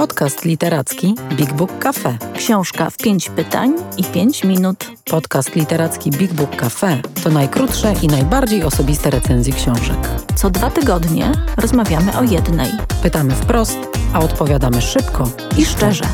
[0.00, 2.18] Podcast literacki Big Book Cafe.
[2.36, 4.90] Książka w pięć pytań i pięć minut.
[5.04, 9.96] Podcast literacki Big Book Cafe to najkrótsze i najbardziej osobiste recenzje książek.
[10.34, 12.70] Co dwa tygodnie rozmawiamy o jednej.
[13.02, 13.78] Pytamy wprost,
[14.12, 16.04] a odpowiadamy szybko I szczerze.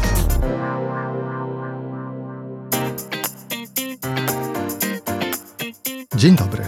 [6.17, 6.65] Dzień dobry.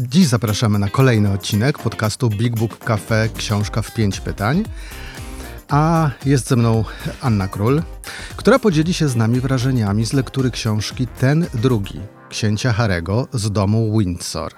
[0.00, 4.64] Dziś zapraszamy na kolejny odcinek podcastu Big Book Cafe Książka w pięć pytań.
[5.70, 6.84] A jest ze mną
[7.20, 7.82] Anna Król,
[8.36, 13.98] która podzieli się z nami wrażeniami z lektury książki Ten drugi księcia Harego z domu
[13.98, 14.52] Windsor,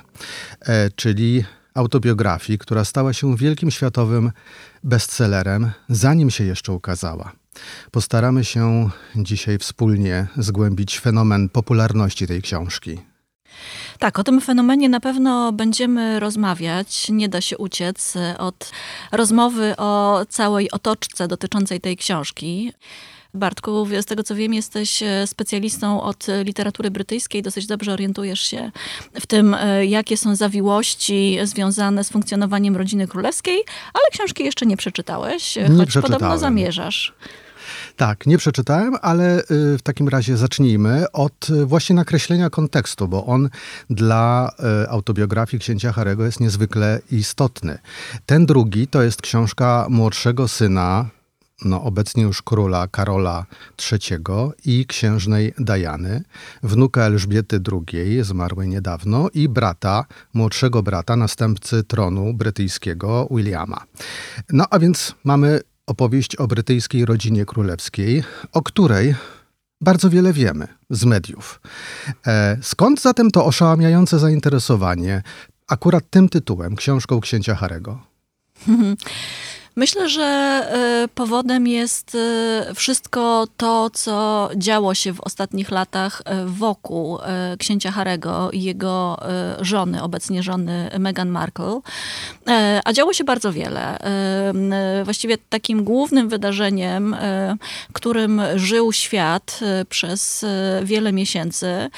[0.61, 1.45] e, czyli
[1.75, 4.33] autobiografii, która stała się wielkim światowym
[4.85, 7.33] bestsellerem, zanim się jeszcze ukazała.
[7.91, 12.99] Postaramy się dzisiaj wspólnie zgłębić fenomen popularności tej książki.
[14.03, 17.09] Tak, o tym fenomenie na pewno będziemy rozmawiać.
[17.09, 18.71] Nie da się uciec od
[19.13, 22.73] rozmowy o całej otoczce dotyczącej tej książki.
[23.35, 28.71] Bartku, z tego co wiem, jesteś e, specjalistą od literatury brytyjskiej, dosyć dobrze orientujesz się
[29.21, 33.65] w tym, e, jakie są zawiłości związane z funkcjonowaniem rodziny królewskiej,
[33.95, 37.15] ale książki jeszcze nie przeczytałeś, Nie choć podobno zamierzasz.
[38.03, 39.45] Tak, nie przeczytałem, ale y,
[39.79, 43.49] w takim razie zacznijmy od y, właśnie nakreślenia kontekstu, bo on
[43.91, 44.51] dla
[44.85, 47.79] y, autobiografii księcia Harego jest niezwykle istotny.
[48.27, 51.11] Ten drugi to jest książka młodszego syna,
[51.65, 53.47] no obecnie już króla Karola
[53.93, 54.19] III
[54.65, 56.23] i księżnej Diany,
[56.63, 63.85] wnuka Elżbiety II, zmarłej niedawno, i brata, młodszego brata, następcy tronu brytyjskiego Williama.
[64.53, 65.61] No a więc mamy
[65.93, 69.15] opowieść o brytyjskiej rodzinie królewskiej, o której
[69.81, 71.61] bardzo wiele wiemy z mediów.
[72.27, 75.23] E, skąd zatem to oszałamiające zainteresowanie
[75.69, 78.01] akurat tym tytułem, książką księcia Harego?
[79.77, 80.63] Myślę, że
[81.05, 87.19] y, powodem jest y, wszystko to, co działo się w ostatnich latach y, wokół
[87.59, 89.19] księcia Harego i jego
[89.61, 91.81] żony, obecnie żony Meghan Markle.
[92.85, 93.99] A działo się bardzo wiele.
[95.05, 97.17] Właściwie takim głównym wydarzeniem,
[97.93, 100.45] którym żył świat przez
[100.83, 101.91] wiele miesięcy,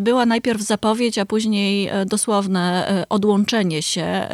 [0.00, 4.28] była najpierw zapowiedź, a później dosłowne odłączenie się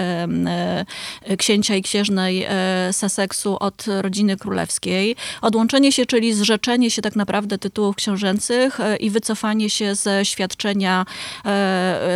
[1.39, 2.47] księcia i księżnej
[2.93, 5.17] Sussexu od rodziny królewskiej.
[5.43, 11.07] Odłączenie się, czyli zrzeczenie się tak naprawdę tytułów książęcych e, i wycofanie się ze świadczenia
[11.45, 11.49] e,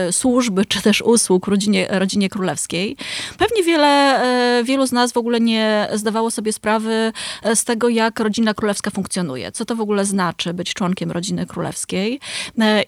[0.06, 2.96] e, służby czy też usług rodzinie, rodzinie królewskiej.
[3.38, 4.22] Pewnie wiele,
[4.64, 7.12] wielu z nas w ogóle nie zdawało sobie sprawy
[7.54, 9.52] z tego, jak rodzina królewska funkcjonuje.
[9.52, 12.20] Co to w ogóle znaczy być członkiem rodziny królewskiej.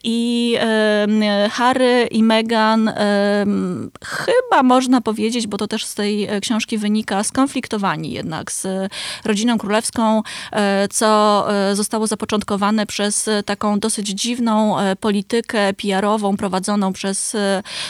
[0.05, 0.57] I
[1.51, 2.93] Harry i Meghan
[4.05, 8.67] chyba można powiedzieć, bo to też z tej książki wynika, skonfliktowani skonfliktowani jednak z
[9.25, 16.93] rodziną królewską, e, co e, zostało zapoczątkowane przez taką dosyć dziwną e, politykę PR-ową prowadzoną
[16.93, 17.37] przez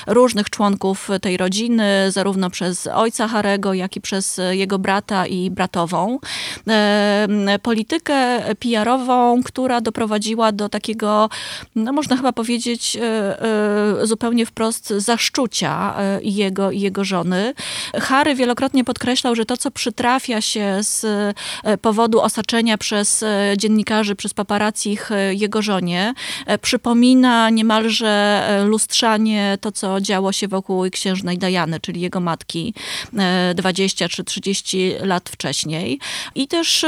[0.07, 6.19] różnych członków tej rodziny, zarówno przez ojca Harego, jak i przez jego brata i bratową.
[7.63, 11.29] Politykę PR-ową, która doprowadziła do takiego,
[11.75, 12.99] no można chyba powiedzieć
[14.03, 17.55] zupełnie wprost, zaszczucia jego i jego żony.
[17.95, 21.05] Harry wielokrotnie podkreślał, że to, co przytrafia się z
[21.65, 26.15] e, powodu osaczenia przez e, dziennikarzy, przez paparazzich e, jego żonie,
[26.61, 28.15] przypomina niemalże
[28.67, 32.75] lustrzanie to, co działo się wokół księżnej Diany, czyli jego matki
[33.55, 35.99] 20 czy 30 lat wcześniej.
[36.35, 36.85] I też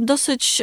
[0.00, 0.62] dosyć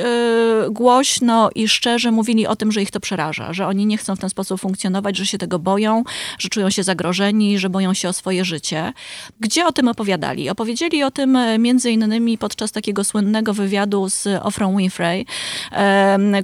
[0.70, 4.20] głośno i szczerze mówili o tym, że ich to przeraża, że oni nie chcą w
[4.20, 6.04] ten sposób funkcjonować, że się tego boją,
[6.40, 8.94] że czują się zagrożeni, że boją się o swoje życie.
[9.40, 10.50] Gdzie o tym opowiadali?
[10.50, 15.26] Opowiedzieli o tym tym e, między innymi podczas takiego słynnego wywiadu z Ofrą Winfrey,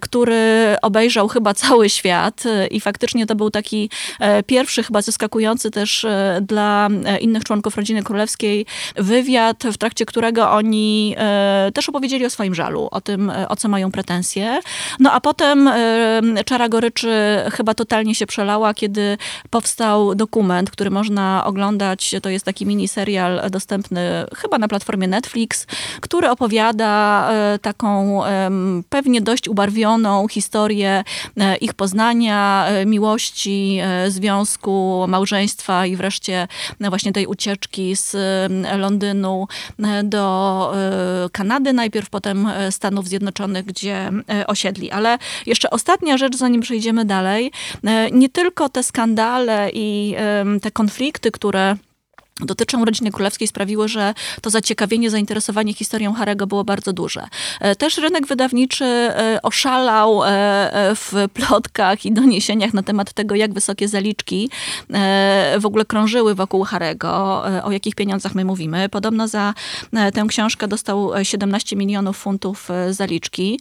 [0.01, 5.71] który obejrzał chyba cały świat e, i faktycznie to był taki e, pierwszy, chyba zaskakujący
[5.71, 6.05] też
[6.41, 6.89] dla
[7.21, 11.15] innych członków rodziny królewskiej wywiad, w trakcie którego oni
[11.73, 14.59] też opowiedzieli o swoim żalu, o tym, o co mają pretensje.
[14.99, 15.69] No a potem
[16.45, 17.09] czara goryczy
[17.51, 19.17] chyba totalnie się przelała, kiedy
[19.49, 22.15] powstał dokument, który można oglądać.
[22.21, 25.67] To jest taki miniserial dostępny chyba na platformie Netflix,
[26.01, 28.21] który opowiada e, taką
[28.89, 31.03] pewnie dość ubarwioną historię
[31.37, 36.47] e, ich poznania, e, miłości, związku, małżeństwa i wreszcie
[36.79, 38.15] właśnie tej ucieczki z
[38.77, 39.47] Londynu
[40.03, 40.73] do
[41.31, 44.11] Kanady, najpierw potem Stanów Zjednoczonych, gdzie
[44.47, 44.91] osiedli.
[44.91, 47.51] Ale jeszcze ostatnia rzecz, zanim przejdziemy dalej.
[48.11, 50.15] Nie tylko te skandale i
[50.61, 51.75] te konflikty, które
[52.39, 57.27] dotyczą rodziny królewskiej sprawiły, że to zaciekawienie, zainteresowanie historią Harego było bardzo duże.
[57.59, 60.29] E, też rynek wydawniczy e, oszalał e,
[60.95, 64.49] w plotkach i doniesieniach na temat tego, jak wysokie zaliczki
[65.59, 68.89] w ogóle krążyły wokół Harego, o jakich pieniądzach my mówimy.
[68.89, 69.53] Podobno za
[70.13, 73.59] tę książkę dostał 17 milionów funtów zaliczki.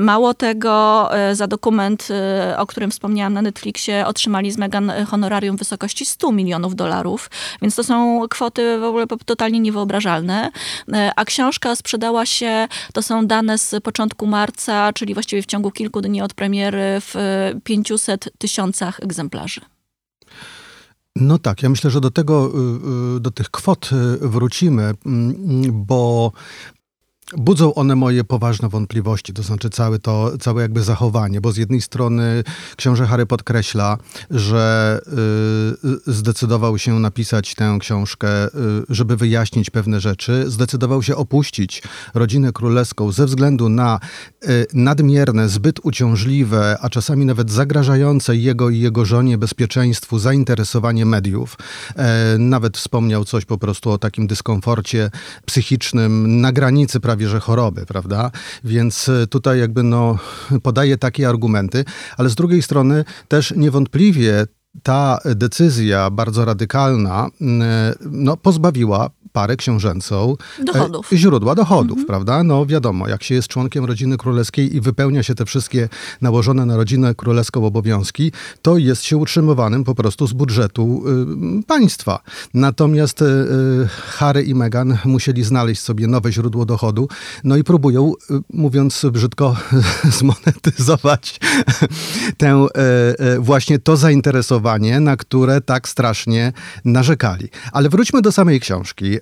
[0.00, 2.08] Mało tego, za dokument,
[2.56, 7.29] o którym wspomniałam na Netflixie, otrzymali z Meghan honorarium w wysokości 100 milionów dolarów.
[7.62, 10.50] Więc to są kwoty w ogóle totalnie niewyobrażalne.
[10.92, 15.70] E, a książka sprzedała się, to są dane z początku marca, czyli właściwie w ciągu
[15.70, 17.14] kilku dni od premiery w
[17.64, 19.60] 500 tysiącach egzemplarzy.
[21.16, 22.52] No tak, ja myślę, że do tego,
[23.14, 26.32] y, y, do tych kwot y, wrócimy, mm, bo
[27.36, 31.80] Budzą one moje poważne wątpliwości, to znaczy całe to, całe jakby zachowanie, bo z jednej
[31.80, 32.44] strony
[32.76, 33.98] książę Harry podkreśla,
[34.30, 35.00] że
[36.08, 38.50] y, zdecydował się napisać tę książkę, y,
[38.88, 41.82] żeby wyjaśnić pewne rzeczy, zdecydował się opuścić
[42.14, 44.00] rodzinę królewską ze względu na
[44.44, 51.56] y, nadmierne, zbyt uciążliwe, a czasami nawet zagrażające jego i jego żonie bezpieczeństwu zainteresowanie mediów.
[51.96, 55.10] E, nawet wspomniał coś po prostu o takim dyskomforcie
[55.46, 58.30] psychicznym na granicy prawie że choroby, prawda?
[58.64, 60.18] Więc e, tutaj jakby no
[60.62, 61.84] podaje takie argumenty,
[62.16, 64.46] ale z drugiej strony też niewątpliwie
[64.82, 67.28] ta decyzja bardzo radykalna
[68.00, 71.12] no, pozbawiła parę książęcą dochodów.
[71.12, 72.06] E, źródła dochodów, mhm.
[72.06, 72.42] prawda?
[72.42, 75.88] No wiadomo, jak się jest członkiem rodziny królewskiej i wypełnia się te wszystkie
[76.20, 78.32] nałożone na rodzinę królewską obowiązki,
[78.62, 81.02] to jest się utrzymywanym po prostu z budżetu
[81.60, 82.20] y, państwa.
[82.54, 87.08] Natomiast y, y Harry i Meghan musieli znaleźć sobie nowe źródło dochodu,
[87.44, 89.56] no i próbują, y, mówiąc brzydko,
[90.18, 91.40] zmonetyzować
[92.36, 92.66] tę
[93.20, 96.52] y, y, właśnie to zainteresowanie, na które tak strasznie
[96.84, 97.48] narzekali.
[97.72, 99.19] Ale wróćmy do samej książki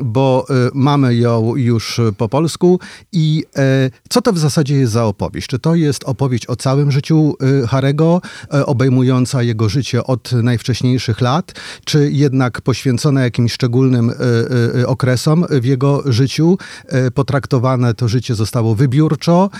[0.00, 2.80] bo e, mamy ją już po polsku.
[3.12, 5.46] I e, co to w zasadzie jest za opowieść?
[5.46, 8.20] Czy to jest opowieść o całym życiu e, Harego,
[8.66, 11.52] obejmująca jego życie od najwcześniejszych lat,
[11.84, 14.12] czy jednak poświęcona jakimś szczególnym
[14.86, 16.58] okresom w jego życiu?
[17.14, 19.50] Potraktowane to życie zostało wybiórczo.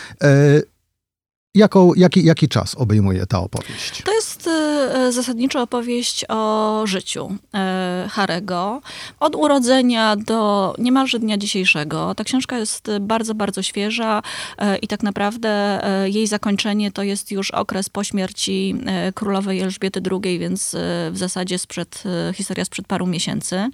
[1.59, 4.03] Jaką, jaki, jaki czas obejmuje ta opowieść?
[4.03, 8.81] To jest e, zasadniczo opowieść o życiu e, Harego.
[9.21, 12.15] Od urodzenia do niemalże dnia dzisiejszego.
[12.15, 14.23] Ta książka jest bardzo, bardzo świeża
[14.59, 18.75] e, i tak naprawdę jej zakończenie to jest już okres po śmierci
[19.15, 20.77] królowej Elżbiety II, więc
[21.11, 22.03] w zasadzie sprzed,
[22.35, 23.71] historia sprzed paru miesięcy.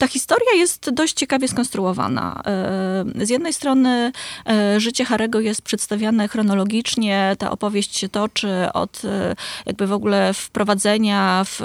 [0.00, 2.42] Ta historia jest dość ciekawie skonstruowana.
[2.46, 4.12] E, z jednej strony
[4.48, 9.34] e, życie Harego jest przedstawiane chronologicznie, ta opowieść się toczy od e,
[9.66, 11.60] jakby w ogóle wprowadzenia w,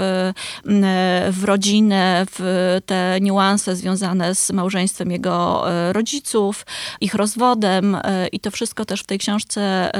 [1.32, 6.66] w rodzinę, w te niuanse związane z małżeństwem jego rodziców,
[7.02, 7.98] ich rozwodem
[8.31, 9.92] i to wszystko też w tej książce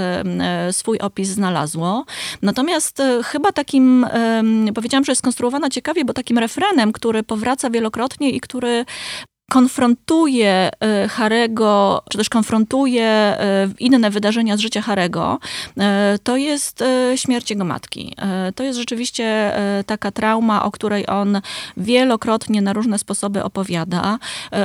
[0.72, 2.06] swój opis znalazło.
[2.42, 4.08] Natomiast chyba takim,
[4.76, 8.86] powiedziałam, że jest skonstruowana ciekawie, bo takim refrenem, który powraca wielokrotnie i który
[9.52, 15.40] konfrontuje e, Harego, czy też konfrontuje e, inne wydarzenia z życia Harego,
[15.78, 16.84] e, to jest
[17.16, 18.16] śmierć jego matki.
[18.56, 19.52] To jest rzeczywiście
[19.86, 21.42] taka trauma, o której on
[21.78, 24.20] wielokrotnie na różne sposoby opowiada.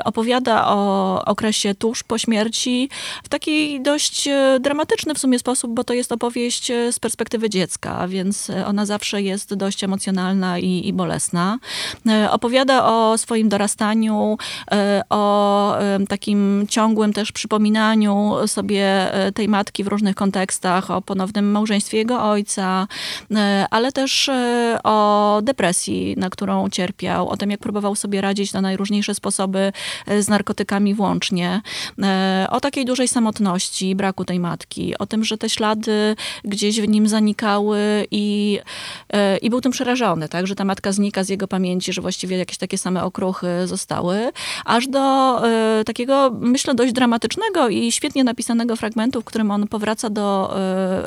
[0.04, 2.88] Opowiada o okresie tuż po śmierci
[3.24, 4.28] w taki dość
[4.60, 9.54] dramatyczny w sumie sposób, bo to jest opowieść z perspektywy dziecka, więc ona zawsze jest
[9.54, 11.58] dość emocjonalna i, i bolesna.
[12.30, 14.38] Opowiada o swoim dorastaniu,
[15.10, 15.74] o
[16.08, 22.22] takim ciągłym też przypominaniu sobie e, tej matki w różnych kontekstach, o ponownym małżeństwie jego
[22.22, 22.88] ojca,
[23.34, 24.30] e, ale też
[24.84, 29.72] o depresji, na którą cierpiał, o tym, jak próbował sobie radzić na najróżniejsze sposoby
[30.20, 31.60] z narkotykami włącznie,
[32.50, 37.08] o takiej dużej samotności, braku tej matki, o tym, że te ślady gdzieś w nim
[37.08, 38.58] zanikały i,
[39.42, 42.58] i był tym przerażony, tak, że ta matka znika z jego pamięci, że właściwie jakieś
[42.58, 44.32] takie same okruchy zostały,
[44.64, 45.36] aż do
[45.80, 50.56] y, takiego, myślę, dość dramatycznego i świetnie napisanego fragmentu, w którym on powraca do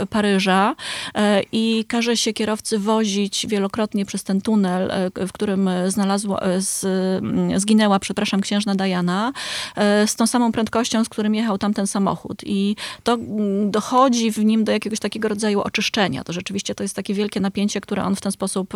[0.01, 0.75] y, Paryża
[1.07, 4.91] y, i każe się kierowcy wozić wielokrotnie przez ten tunel,
[5.27, 6.83] w którym znalazło, z,
[7.23, 9.33] mm, zginęła, przepraszam, księżna Diana,
[10.05, 12.41] z tą samą prędkością, z którym jechał tamten samochód.
[12.45, 16.23] I to mm, dochodzi w nim do jakiegoś takiego rodzaju oczyszczenia.
[16.23, 18.73] To rzeczywiście to jest takie wielkie napięcie, które on w ten sposób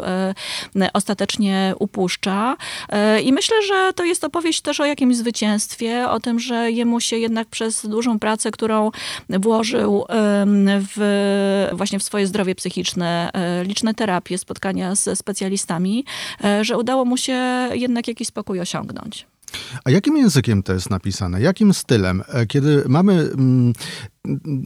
[0.94, 2.58] ostatecznie upuszcza.
[3.24, 7.18] I myślę, że to jest opowieść też o jakimś zwycięstwie, o tym, że jemu się
[7.18, 8.92] jednak przez dużą pracę, którą
[9.30, 10.06] włożył
[10.96, 16.06] w, właśnie w swoje zdrowie psychiczne, e, liczne terapie, spotkania ze specjalistami,
[16.44, 19.28] e, że udało mu się jednak jakiś spokój osiągnąć.
[19.84, 21.42] A jakim językiem to jest napisane?
[21.42, 22.24] Jakim stylem?
[22.28, 23.74] E, kiedy mamy mm,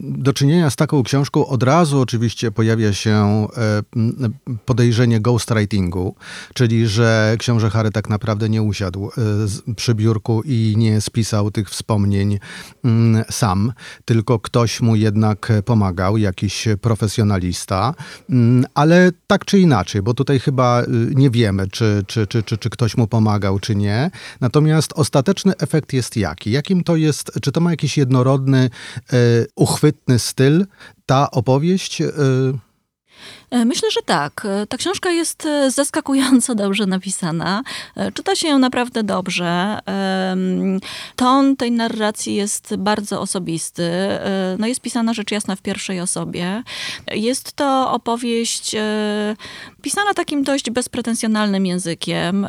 [0.00, 3.82] do czynienia z taką książką, od razu oczywiście pojawia się e,
[4.64, 6.14] podejrzenie ghostwritingu,
[6.54, 11.70] czyli że książę Harry tak naprawdę nie usiadł e, przy biurku i nie spisał tych
[11.70, 12.38] wspomnień
[13.30, 13.72] sam,
[14.04, 17.94] tylko ktoś mu jednak pomagał, jakiś profesjonalista,
[18.74, 20.82] ale tak czy inaczej, bo tutaj chyba
[21.14, 24.10] nie wiemy, czy, czy, czy, czy, czy ktoś mu pomagał, czy nie.
[24.40, 26.50] Natomiast ostateczny efekt jest jaki?
[26.50, 28.70] Jakim to jest, czy to ma jakiś jednorodny
[29.54, 30.66] uchwytny styl
[31.06, 32.02] ta opowieść?
[33.52, 34.46] E, myślę, że tak.
[34.48, 37.62] E, ta książka jest e, zaskakująco dobrze napisana.
[38.14, 39.78] Czyta się ją naprawdę dobrze.
[41.16, 43.90] Ton tej narracji jest bardzo osobisty.
[44.58, 46.62] No jest pisana rzecz jasna w pierwszej osobie.
[47.10, 48.76] Jest to opowieść
[49.82, 52.48] pisana takim dość bezpretensjonalnym językiem.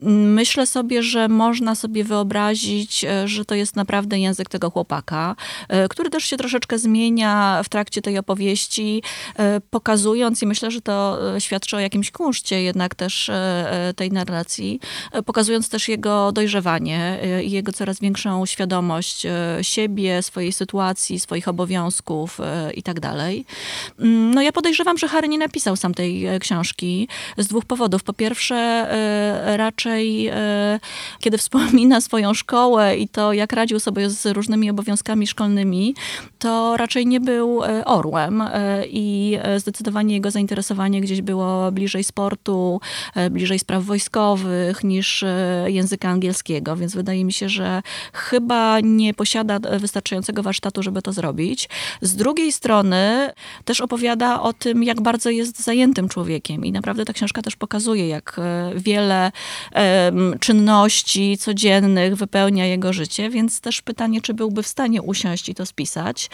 [0.00, 5.36] Myślę sobie, że można sobie wyobrazić, że to jest naprawdę język tego chłopaka,
[5.90, 9.02] który też się troszeczkę zmienia w trakcie tej opowieści,
[9.70, 13.94] pokazuje pokazując, i myślę, że to e, świadczy o jakimś kunszcie jednak też e, e,
[13.94, 14.80] tej narracji,
[15.26, 19.26] pokazując też jego dojrzewanie i jego coraz większą świadomość
[19.62, 22.38] siebie, swojej sytuacji, swoich obowiązków
[22.74, 23.44] i tak dalej.
[23.98, 27.08] Mm, no ja podejrzewam, że Harry nie napisał sam tej książki
[27.38, 28.02] z dwóch powodów.
[28.02, 28.86] Po pierwsze,
[29.56, 30.30] raczej
[31.20, 35.94] kiedy wspomina swoją szkołę i to, jak radził sobie z różnymi obowiązkami szkolnymi,
[36.38, 38.42] to raczej nie był orłem
[38.86, 42.80] i zdecydowanie zdecydowanie jego zainteresowanie gdzieś było bliżej sportu,
[43.14, 49.14] e, bliżej spraw wojskowych niż e, języka angielskiego, więc wydaje mi się, że chyba nie
[49.14, 51.68] posiada wystarczającego warsztatu, żeby to zrobić.
[52.02, 53.30] Z drugiej strony
[53.64, 58.08] też opowiada o tym, jak bardzo jest zajętym człowiekiem i naprawdę ta książka też pokazuje,
[58.08, 59.32] jak e, wiele
[60.40, 65.66] czynności codziennych wypełnia jego życie, więc też pytanie, czy byłby w stanie usiąść i to
[65.66, 66.30] spisać.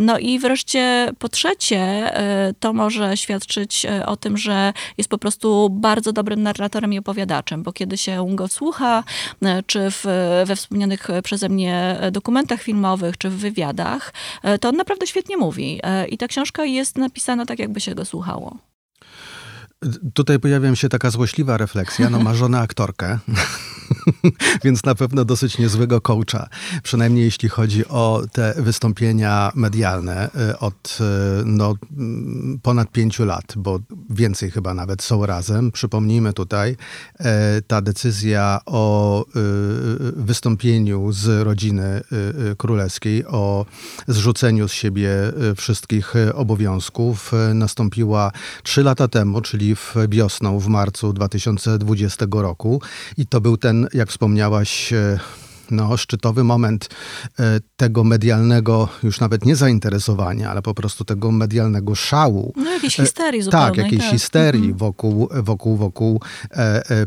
[0.00, 2.12] No i wreszcie po trzecie,
[2.60, 7.62] to może świadczyć e, o tym, że jest po prostu bardzo dobrym narratorem i opowiadaczem,
[7.62, 9.04] bo kiedy się go słucha,
[9.42, 10.04] e, czy w,
[10.46, 15.80] we wspomnianych przeze mnie dokumentach filmowych, czy w wywiadach, e, to on naprawdę świetnie mówi.
[16.08, 18.71] I ta książka jest napisana tak, jakby się go słuchało.
[20.14, 22.10] Tutaj pojawia się taka złośliwa refleksja.
[22.10, 23.18] No, ma żonę aktorkę.
[24.64, 26.48] więc na pewno dosyć niezłego coacha.
[26.82, 33.52] Przynajmniej jeśli chodzi o te wystąpienia medialne y, od y, no, mm, ponad pięciu lat,
[33.56, 35.72] bo więcej chyba nawet są razem.
[35.72, 36.76] Przypomnijmy tutaj,
[37.18, 39.26] e, ta decyzja o y,
[40.16, 42.02] wystąpieniu z rodziny
[42.56, 43.66] królewskiej, o
[44.08, 45.10] zrzuceniu z siebie
[45.56, 52.82] wszystkich obowiązków nastąpiła trzy lata temu, czyli w wiosną, w marcu 2020 roku.
[53.16, 55.18] I to był ten jak wspomniałaś, e,
[55.72, 56.88] no, szczytowy moment
[57.38, 62.52] e, tego medialnego, już nawet nie zainteresowania, ale po prostu tego medialnego szału.
[62.56, 63.66] No jakiejś histerii e, zupełnie.
[63.66, 64.10] Tak, jakiejś tak.
[64.10, 64.78] histerii mhm.
[64.78, 66.20] wokół, wokół, wokół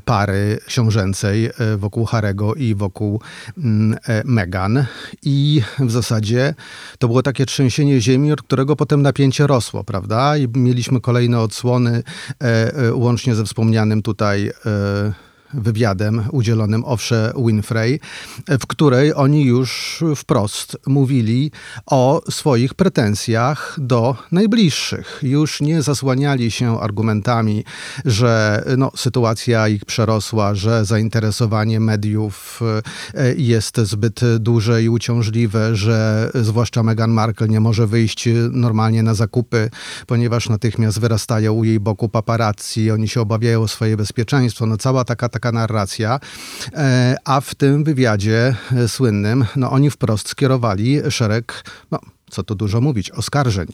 [0.05, 3.21] pary książęcej, wokół Harego i wokół
[3.57, 4.85] mm, Meghan.
[5.23, 6.55] I w zasadzie
[6.99, 10.37] to było takie trzęsienie ziemi, od którego potem napięcie rosło, prawda?
[10.37, 12.03] I mieliśmy kolejne odsłony,
[12.93, 14.51] łącznie ze wspomnianym tutaj
[15.57, 17.99] wywiadem udzielonym Owsze Winfrey,
[18.47, 21.51] w której oni już wprost mówili
[21.85, 25.19] o swoich pretensjach do najbliższych.
[25.23, 27.63] Już nie zasłaniali się argumentami,
[28.05, 32.59] że no, sytuacja ich przerosła, że zainteresowanie mediów
[33.13, 39.13] e, jest zbyt duże i uciążliwe, że zwłaszcza Meghan Markle nie może wyjść normalnie na
[39.13, 39.69] zakupy,
[40.07, 44.65] ponieważ natychmiast wyrastają u jej boku paparazzi, oni się obawiają o swoje bezpieczeństwo.
[44.65, 46.19] No cała taka, taka narracja,
[46.73, 52.55] e, a w tym wywiadzie e, słynnym, no oni wprost skierowali szereg, no co tu
[52.55, 53.67] dużo mówić, oskarżeń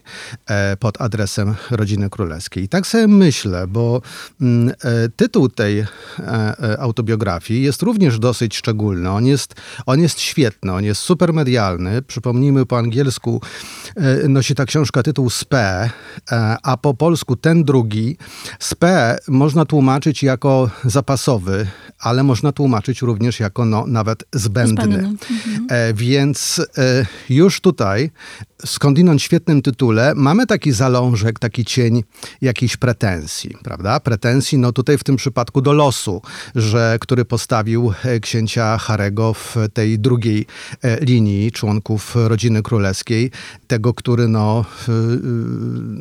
[0.49, 2.63] e, pod adresem rodziny królewskiej.
[2.63, 4.01] I tak sobie myślę, bo
[4.41, 4.73] mm, e,
[5.15, 5.87] tytuł tej e,
[6.79, 9.09] autobiografii jest również dosyć szczególny.
[9.09, 9.55] On jest,
[9.85, 12.01] on jest świetny, on jest super medialny.
[12.01, 13.41] Przypomnijmy, po angielsku
[14.29, 15.89] nosi ta książka tytuł Spe,
[16.63, 18.17] a po polsku ten drugi.
[18.59, 21.67] Spe można tłumaczyć jako zapasowy,
[21.99, 24.83] ale można tłumaczyć również jako no, nawet zbędny.
[24.83, 25.17] zbędny.
[25.31, 25.95] Mhm.
[25.95, 26.61] Więc
[27.29, 28.11] już tutaj
[28.65, 32.03] skądinąd świetnym tytule mamy taki zalążek, taki cień
[32.41, 33.99] jakiejś pretensji, prawda?
[33.99, 36.21] Pretensji, no tutaj w tym przypadku do losu,
[36.55, 40.45] że, który postawił e, księcia Harego w tej drugiej
[40.81, 43.31] e, linii członków rodziny królewskiej,
[43.67, 44.65] tego, który no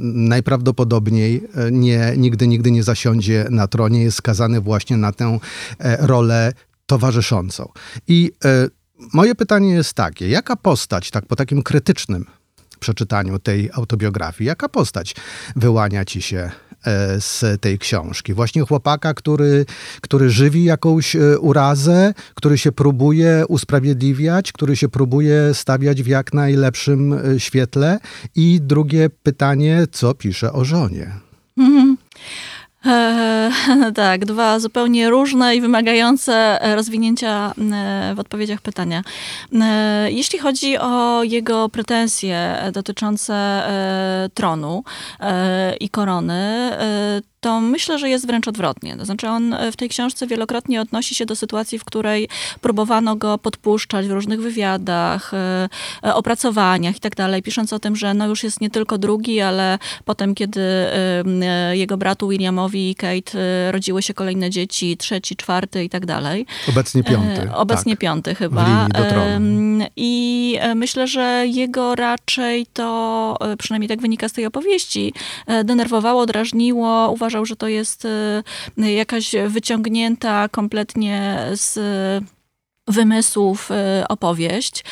[0.02, 5.38] najprawdopodobniej nie, nigdy, nigdy nie zasiądzie na tronie, jest skazany właśnie na tę
[5.99, 6.52] rolę
[6.87, 7.68] towarzyszącą.
[8.09, 8.32] I
[9.12, 12.26] moje pytanie jest takie, jaka postać, tak po takim krytycznym
[12.80, 15.14] przeczytaniu tej autobiografii, jaka postać
[15.57, 16.50] wyłania ci się
[16.85, 18.35] e, z tej książki.
[18.35, 19.66] Właśnie chłopaka, który,
[20.00, 26.35] który żywi jakąś e, urazę, który się próbuje usprawiedliwiać, który się próbuje stawiać w jak
[26.35, 27.99] najlepszym e, świetle.
[28.35, 31.12] I drugie pytanie, co pisze o żonie?
[31.59, 31.97] Mm.
[32.87, 33.50] E,
[33.94, 39.02] tak, dwa zupełnie różne i wymagające rozwinięcia e, w odpowiedziach pytania.
[39.52, 44.84] E, jeśli chodzi o jego pretensje dotyczące e, tronu
[45.20, 48.97] e, i korony, e, to myślę, że jest wręcz odwrotnie.
[48.97, 52.28] To znaczy on w tej książce wielokrotnie odnosi się do sytuacji, w której
[52.61, 55.68] próbowano go podpuszczać w różnych wywiadach, e,
[56.04, 59.40] e, opracowaniach i tak dalej, pisząc o tym, że no już jest nie tylko drugi,
[59.40, 65.85] ale potem, kiedy e, jego bratu Williamowi i Kate rodziły się kolejne dzieci, trzeci, czwarty
[65.85, 66.47] i tak dalej.
[66.68, 67.52] Obecnie piąty.
[67.54, 68.00] Obecnie tak.
[68.00, 68.87] piąty chyba.
[69.97, 75.14] I myślę, że jego raczej to, przynajmniej tak wynika z tej opowieści,
[75.64, 81.78] denerwowało, drażniło, uważało, uważał, że to jest y, jakaś wyciągnięta kompletnie z
[82.88, 84.84] wymysłów y, opowieść.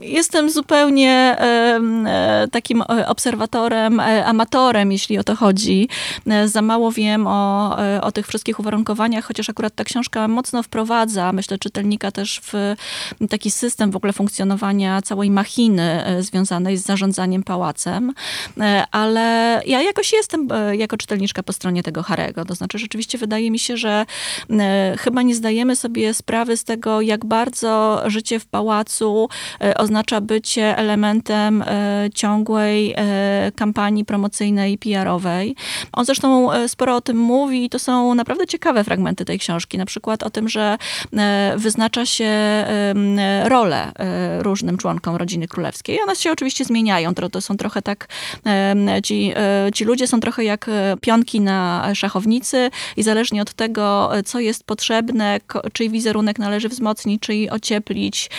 [0.00, 5.88] Jestem zupełnie e, takim e, obserwatorem, e, amatorem, jeśli o to chodzi.
[6.44, 11.58] Za mało wiem o, o tych wszystkich uwarunkowaniach, chociaż akurat ta książka mocno wprowadza, myślę,
[11.58, 12.74] czytelnika też w
[13.28, 18.12] taki system w ogóle funkcjonowania całej machiny związanej z zarządzaniem pałacem.
[18.90, 22.44] Ale ja jakoś jestem jako czytelniczka po stronie tego Harego.
[22.44, 24.06] To znaczy, rzeczywiście wydaje mi się, że
[24.98, 29.28] chyba nie zdajemy sobie sprawy z tego, jak bardzo życie w pałacu
[29.76, 35.54] oznacza bycie elementem e, ciągłej e, kampanii promocyjnej PR-owej.
[35.92, 39.78] On zresztą sporo o tym mówi i to są naprawdę ciekawe fragmenty tej książki.
[39.78, 40.78] Na przykład o tym, że
[41.56, 42.30] wyznacza się
[43.44, 43.92] role
[44.38, 45.98] różnym członkom rodziny królewskiej.
[46.02, 47.14] One się oczywiście zmieniają.
[47.14, 48.08] To są trochę tak,
[49.02, 49.32] ci,
[49.74, 55.40] ci ludzie są trochę jak pionki na szachownicy i zależnie od tego, co jest potrzebne,
[55.72, 58.30] czyj wizerunek należy wzmocnić, czyj ocieplić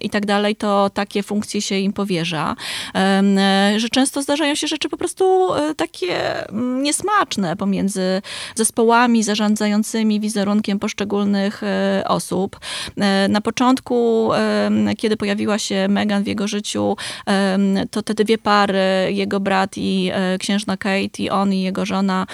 [0.00, 2.56] i tak dalej, to takie funkcje się im powierza.
[2.94, 8.22] E, że często zdarzają się rzeczy po prostu e, takie mm, niesmaczne pomiędzy
[8.54, 12.60] zespołami zarządzającymi wizerunkiem poszczególnych e, osób.
[13.28, 14.30] Na początku,
[14.98, 16.96] kiedy pojawiła się Meghan w jego życiu,
[17.90, 18.78] to te dwie pary,
[19.10, 22.26] jego brat i księżna Kate i on i jego żona,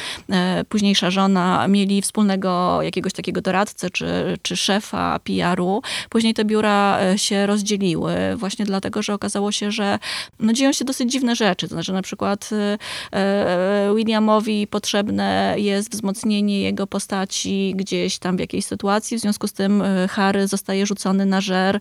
[0.68, 5.82] późniejsza żona, mieli wspólnego jakiegoś takiego doradcę czy, czy szefa PR-u.
[6.08, 7.87] Później te biura się rozdzieliły
[8.36, 9.98] właśnie dlatego, że okazało się, że
[10.40, 11.68] no, dzieją się dosyć dziwne rzeczy.
[11.68, 18.40] To znaczy na przykład y, y, Williamowi potrzebne jest wzmocnienie jego postaci gdzieś tam w
[18.40, 21.80] jakiejś sytuacji, w związku z tym y, Harry zostaje rzucony na żer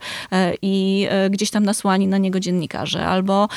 [0.61, 3.05] i gdzieś tam nasłani na niego dziennikarze.
[3.05, 3.47] Albo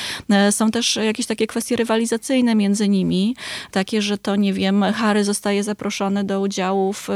[0.51, 3.35] są też jakieś takie kwestie rywalizacyjne między nimi,
[3.71, 7.07] takie, że to nie wiem, Harry zostaje zaproszony do udziału w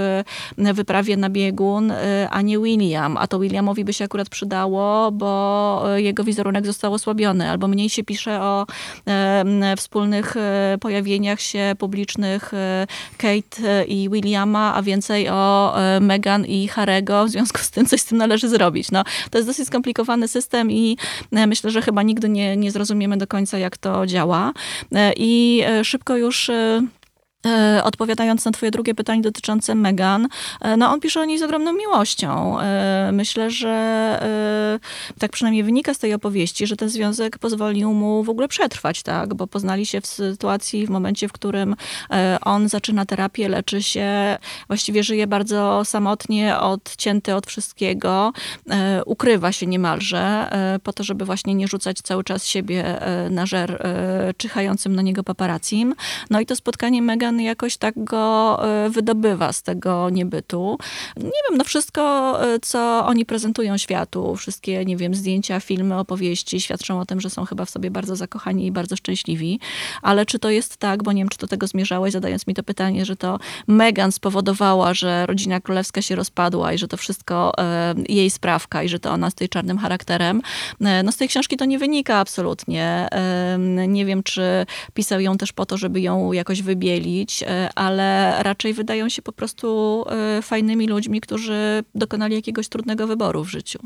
[0.58, 1.93] wyprawie na biegun,
[2.30, 6.93] a nie William, a to Williamowi by się akurat przydało, bo e, jego wizerunek został
[6.93, 8.65] osłabiony, albo mniej się pisze o
[9.08, 12.51] e, wspólnych e, pojawieniach się publicznych
[13.17, 18.06] Kate i Williama, a więcej o Meghan i Harego, w związku z tym coś z
[18.06, 18.91] tym należy zrobić.
[18.91, 20.97] No, to jest dosyć skomplikowany system i
[21.32, 24.54] myślę, że chyba nigdy nie, nie zrozumiemy do końca, jak to działa.
[25.15, 26.51] I szybko już
[27.84, 30.27] odpowiadając na twoje drugie pytanie dotyczące Megan,
[30.62, 32.60] e, no on pisze o niej z ogromną miłością.
[32.60, 33.75] E, myślę, że
[35.19, 39.34] tak przynajmniej wynika z tej opowieści, że ten związek pozwolił mu w ogóle przetrwać, tak?
[39.34, 41.75] Bo poznali się w sytuacji, w momencie, w którym
[42.41, 48.34] on zaczyna terapię, leczy się, właściwie żyje bardzo samotnie, odcięty od wszystkiego,
[49.05, 50.49] ukrywa się niemalże
[50.84, 53.88] po to, żeby właśnie nie rzucać cały czas siebie na żer
[54.38, 55.95] czyhającym na niego paparacim.
[56.29, 60.78] No i to spotkanie Megan jakoś tak go e, wydobywa z tego niebytu.
[61.17, 66.62] Nie wiem, no wszystko, e, co oni prezentują światu, wszystkie, nie wiem, zdjęcia, filmy, opowieści
[66.62, 69.60] świadczą o tym, że są chyba w sobie bardzo zakochani i bardzo szczęśliwi.
[70.02, 72.63] Ale czy to jest tak, bo nie wiem, czy do tego zmierzałeś, zadając mi to
[72.63, 77.95] pytanie, że to Meghan spowodowała, że rodzina królewska się rozpadła i że to wszystko e,
[78.10, 80.41] jej sprawka i że to ona stoi czarnym charakterem.
[81.04, 83.08] No z tej książki to nie wynika absolutnie.
[83.88, 88.73] Nie wiem, czy pisał ją też po to, żeby ją jakoś wybielić, e, ale raczej
[88.73, 93.79] wydają się po prostu e, fajnymi ludźmi, którzy dokonali jakiegoś trudnego wyboru w życiu.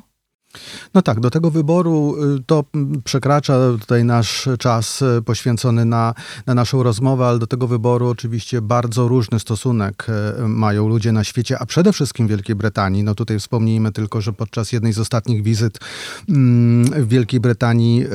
[0.94, 2.64] No tak, do tego wyboru y, to
[3.04, 6.14] przekracza tutaj nasz czas y, poświęcony na,
[6.46, 11.24] na naszą rozmowę, ale do tego wyboru oczywiście bardzo różny stosunek y, mają ludzie na
[11.24, 13.04] świecie, a przede wszystkim w Wielkiej Brytanii.
[13.04, 15.80] No tutaj wspomnijmy tylko, że podczas jednej z ostatnich wizyt
[16.30, 18.06] mm, w Wielkiej Brytanii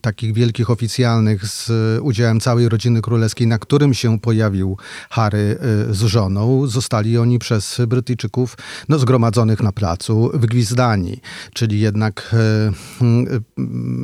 [0.00, 1.70] takich wielkich oficjalnych z
[2.02, 4.76] udziałem całej rodziny królewskiej, na którym się pojawił
[5.10, 5.58] Harry
[5.90, 8.56] z żoną, zostali oni przez Brytyjczyków
[8.88, 11.13] no, zgromadzonych na placu wygwizdani
[11.52, 12.72] czyli jednak e, e,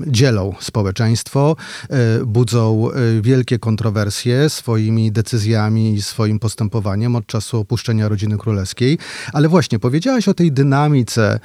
[0.06, 1.56] dzielą społeczeństwo,
[1.90, 2.88] e, budzą
[3.22, 8.98] wielkie kontrowersje swoimi decyzjami i swoim postępowaniem od czasu opuszczenia rodziny królewskiej.
[9.32, 11.40] Ale właśnie powiedziałaś o tej dynamice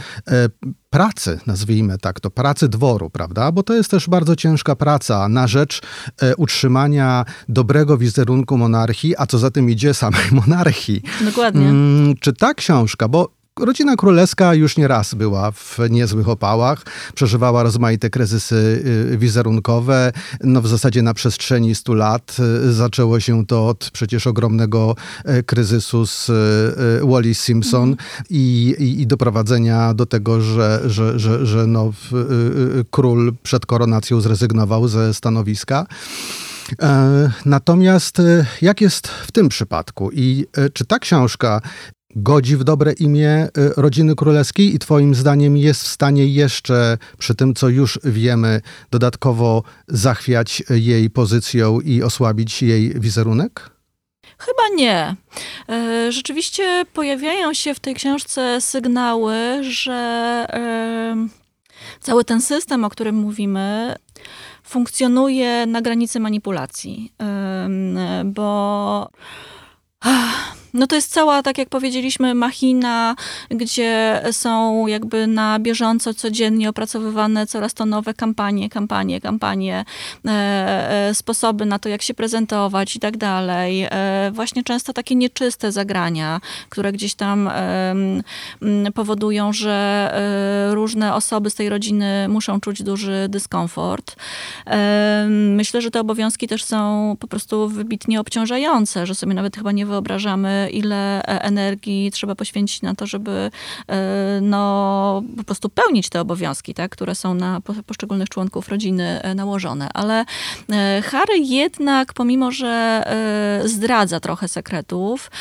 [0.89, 3.51] pracy, nazwijmy tak to, pracy dworu, prawda?
[3.51, 5.81] Bo to jest też bardzo ciężka praca na rzecz
[6.37, 11.01] utrzymania dobrego wizerunku monarchii, a co za tym idzie samej monarchii.
[11.25, 11.67] Dokładnie.
[11.67, 17.63] Mm, czy ta książka, bo Rodzina królewska już nie raz była w niezłych opałach, przeżywała
[17.63, 20.11] rozmaite kryzysy y, wizerunkowe.
[20.43, 22.37] No w zasadzie na przestrzeni 100 lat
[22.69, 24.95] y, zaczęło się to od przecież ogromnego
[25.29, 26.31] y, kryzysu z
[27.03, 28.25] Wallis Simpson mhm.
[28.29, 31.93] i, i, i, doprowadzenia do tego, że, że, że, że no,
[32.91, 35.85] król przed koronacją zrezygnował ze stanowiska.
[36.81, 38.21] E, natomiast
[38.61, 41.61] jak jest w tym przypadku i czy ta książka
[42.15, 47.35] godzi w dobre imię y, rodziny królewskiej i Twoim zdaniem jest w stanie jeszcze, przy
[47.35, 53.69] tym co już wiemy, dodatkowo zachwiać jej pozycją i osłabić jej wizerunek?
[54.37, 55.15] Chyba nie.
[55.69, 60.45] E, rzeczywiście pojawiają się w tej książce sygnały, że
[61.99, 63.95] cały ten system, o którym mówimy,
[64.63, 67.13] funkcjonuje na granicy manipulacji.
[68.25, 69.09] Bo
[70.75, 73.15] no to jest cała, tak jak powiedzieliśmy, machina,
[73.49, 79.85] gdzie są jakby na bieżąco, codziennie opracowywane coraz to nowe kampanie, kampanie, kampanie,
[80.25, 80.31] e,
[81.09, 83.87] e, sposoby na to, jak się prezentować i tak dalej.
[83.91, 87.49] E, właśnie często takie nieczyste zagrania, które gdzieś tam
[88.93, 89.75] powodują, że
[90.71, 94.15] różne osoby z tej rodziny muszą czuć duży dyskomfort.
[95.29, 99.85] Myślę, że te obowiązki też są po prostu wybitnie obciążające, że sobie nawet chyba nie
[99.85, 103.51] wyobrażamy, ile e, energii trzeba poświęcić na to, żeby
[103.87, 109.35] e, no, po prostu pełnić te obowiązki, tak, które są na poszczególnych członków rodziny e,
[109.35, 109.89] nałożone.
[109.93, 110.25] Ale
[111.03, 113.03] Harry jednak, pomimo że
[113.65, 115.31] zdradza trochę sekretów,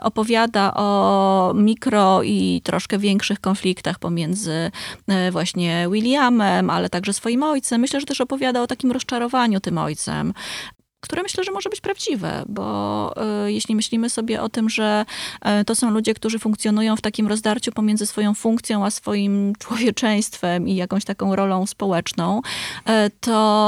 [0.00, 4.70] opowiada o mikro i troszkę większych konfliktach pomiędzy
[5.30, 7.80] właśnie Williamem, ale także swoim ojcem.
[7.80, 10.32] Myślę, że też opowiada o takim rozczarowaniu tym ojcem,
[11.00, 13.14] które myślę, że może być prawdziwe, bo
[13.46, 15.04] y, jeśli myślimy sobie o tym, że
[15.60, 20.68] y, to są ludzie, którzy funkcjonują w takim rozdarciu pomiędzy swoją funkcją a swoim człowieczeństwem
[20.68, 23.60] i jakąś taką rolą społeczną, y, to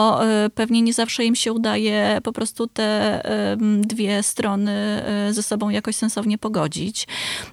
[0.55, 3.23] pewnie nie zawsze im się udaje po prostu te
[3.81, 7.07] dwie strony ze sobą jakoś sensownie pogodzić.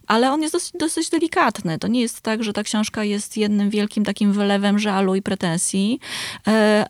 [0.08, 1.80] Ale on jest dosyć, dosyć delikatny.
[1.80, 6.00] To nie jest tak, że ta książka jest jednym wielkim takim wylewem żalu i pretensji.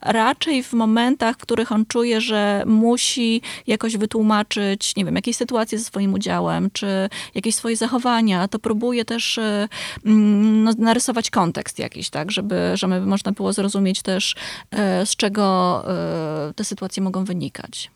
[0.01, 5.79] Raczej w momentach, w których on czuje, że musi jakoś wytłumaczyć, nie wiem, jakieś sytuacje
[5.79, 9.67] ze swoim udziałem, czy jakieś swoje zachowania, to próbuje też e,
[10.05, 14.35] mm, no, narysować kontekst jakiś, tak, żeby, żeby można było zrozumieć też,
[14.71, 17.91] e, z czego e, te sytuacje mogą wynikać.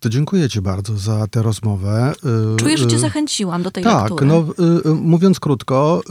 [0.00, 2.12] To dziękuję Ci bardzo za tę rozmowę.
[2.54, 4.18] Y, Czuję, że Cię y, zachęciłam do tej tak, lektury.
[4.18, 6.02] Tak, no mówiąc krótko,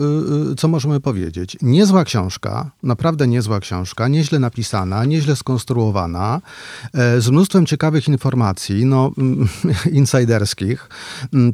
[0.57, 1.57] co możemy powiedzieć?
[1.61, 6.41] Niezła książka, naprawdę niezła książka, nieźle napisana, nieźle skonstruowana,
[6.93, 9.11] e, z mnóstwem ciekawych informacji, no
[9.91, 10.89] insiderskich,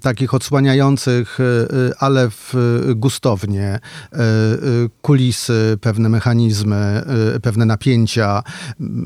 [0.02, 1.43] takich odsłaniających, e,
[2.00, 2.54] ale w
[2.96, 3.80] gustownie
[4.13, 4.19] e,
[5.02, 7.04] kulisy, pewne mechanizmy,
[7.41, 8.43] pewne napięcia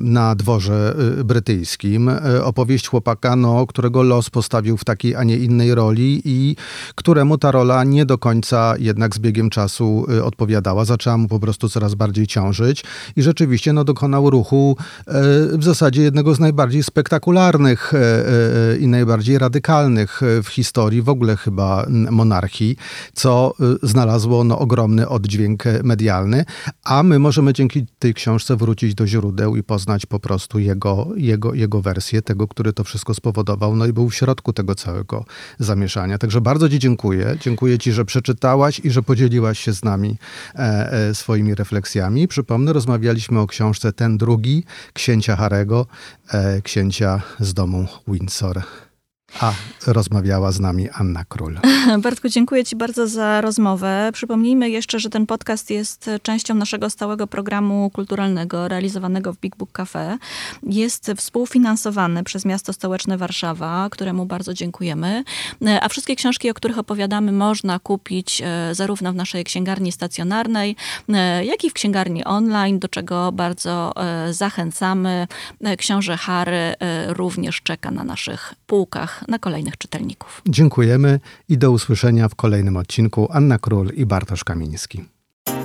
[0.04, 2.12] na dworze brytyjskim.
[2.44, 6.56] Opowieść chłopaka chłopaka, no, którego los postawił w takiej, a nie innej roli i
[6.96, 10.86] któremu ta rola nie do końca jednak z biegiem czasu y, odpowiadała.
[10.86, 12.84] Zaczęła mu po prostu coraz bardziej ciążyć
[13.16, 15.14] i rzeczywiście no, dokonał ruchu e,
[15.58, 21.86] w zasadzie jednego z najbardziej spektakularnych e, i najbardziej radykalnych w historii w ogóle chyba
[22.12, 22.76] monarchii,
[23.14, 23.54] co
[23.84, 26.46] znalazło no, ogromny oddźwięk medialny,
[26.84, 31.54] a my możemy dzięki tej książce wrócić do źródeł i poznać po prostu jego, jego,
[31.54, 35.26] jego wersję, tego, który to wszystko spowodował, no i był w środku tego całego
[35.60, 36.18] zamieszania.
[36.18, 37.38] Także bardzo Ci dziękuję.
[37.42, 40.18] Dziękuję Ci, że przeczytałaś i że podzieliłaś się z nami
[40.56, 42.28] e, e, swoimi refleksjami.
[42.28, 45.86] Przypomnę, rozmawialiśmy o książce Ten drugi, księcia Harego,
[46.32, 48.87] e, księcia z domu Windsor.
[49.42, 49.54] A
[49.88, 51.60] rozmawiała z nami Anna Król.
[52.04, 54.10] Bartku, dziękuję Ci bardzo za rozmowę.
[54.14, 59.72] Przypomnijmy jeszcze, że ten podcast jest częścią naszego stałego programu kulturalnego realizowanego w Big Book
[59.72, 60.18] Cafe.
[60.64, 65.24] Jest współfinansowany przez miasto stołeczne Warszawa, któremu bardzo dziękujemy.
[65.82, 70.76] A wszystkie książki, o których opowiadamy, można kupić e, zarówno w naszej księgarni stacjonarnej,
[71.10, 75.28] e, jak i w księgarni online, do czego bardzo e, zachęcamy.
[75.78, 76.76] Książę Harry
[77.08, 80.42] również czeka na naszych półkach na kolejnych czytelników.
[80.50, 83.28] Dziękujemy i do usłyszenia w kolejnym odcinku.
[83.32, 85.06] Anna Król i Bartosz Kamiński.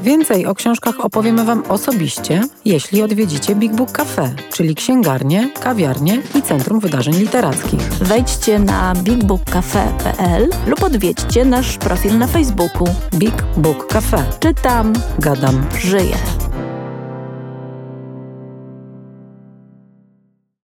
[0.03, 6.43] Więcej o książkach opowiemy Wam osobiście, jeśli odwiedzicie Big Book Cafe, czyli księgarnię, kawiarnię i
[6.43, 7.81] Centrum Wydarzeń Literackich.
[7.81, 14.25] Wejdźcie na bigbookcafe.pl lub odwiedźcie nasz profil na Facebooku Big Book Cafe.
[14.41, 16.17] Czytam, gadam, żyję.